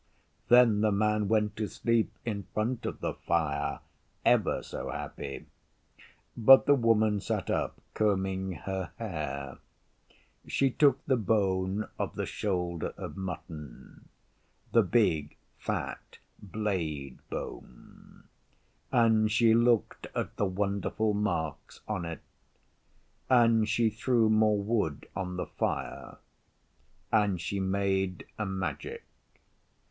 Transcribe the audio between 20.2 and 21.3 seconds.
the wonderful